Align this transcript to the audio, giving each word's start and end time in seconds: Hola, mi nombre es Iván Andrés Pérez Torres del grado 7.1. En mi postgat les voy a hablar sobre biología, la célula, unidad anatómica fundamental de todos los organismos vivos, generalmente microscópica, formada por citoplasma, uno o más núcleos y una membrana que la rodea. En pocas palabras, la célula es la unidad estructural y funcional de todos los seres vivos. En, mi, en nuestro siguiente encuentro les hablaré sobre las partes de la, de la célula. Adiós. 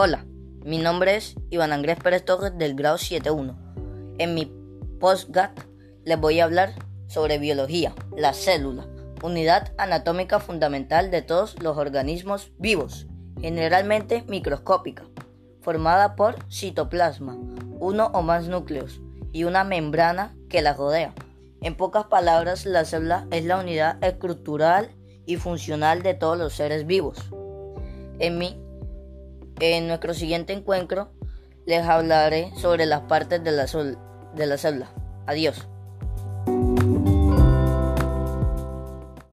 Hola, 0.00 0.24
mi 0.64 0.78
nombre 0.78 1.16
es 1.16 1.34
Iván 1.50 1.72
Andrés 1.72 1.98
Pérez 2.00 2.24
Torres 2.24 2.56
del 2.56 2.76
grado 2.76 2.98
7.1. 2.98 3.56
En 4.18 4.32
mi 4.32 4.48
postgat 5.00 5.58
les 6.04 6.20
voy 6.20 6.38
a 6.38 6.44
hablar 6.44 6.72
sobre 7.08 7.38
biología, 7.38 7.96
la 8.16 8.32
célula, 8.32 8.86
unidad 9.24 9.72
anatómica 9.76 10.38
fundamental 10.38 11.10
de 11.10 11.22
todos 11.22 11.60
los 11.60 11.76
organismos 11.76 12.52
vivos, 12.58 13.08
generalmente 13.40 14.22
microscópica, 14.28 15.02
formada 15.62 16.14
por 16.14 16.36
citoplasma, 16.48 17.36
uno 17.80 18.12
o 18.14 18.22
más 18.22 18.46
núcleos 18.46 19.00
y 19.32 19.42
una 19.42 19.64
membrana 19.64 20.36
que 20.48 20.62
la 20.62 20.74
rodea. 20.74 21.12
En 21.60 21.74
pocas 21.74 22.04
palabras, 22.04 22.66
la 22.66 22.84
célula 22.84 23.26
es 23.32 23.44
la 23.44 23.58
unidad 23.58 23.98
estructural 24.04 24.90
y 25.26 25.38
funcional 25.38 26.04
de 26.04 26.14
todos 26.14 26.38
los 26.38 26.52
seres 26.52 26.86
vivos. 26.86 27.18
En, 28.20 28.38
mi, 28.38 28.56
en 29.60 29.88
nuestro 29.88 30.14
siguiente 30.14 30.52
encuentro 30.52 31.10
les 31.66 31.84
hablaré 31.86 32.50
sobre 32.56 32.86
las 32.86 33.02
partes 33.02 33.42
de 33.44 33.52
la, 33.52 33.66
de 33.66 34.46
la 34.46 34.58
célula. 34.58 34.90
Adiós. 35.26 35.68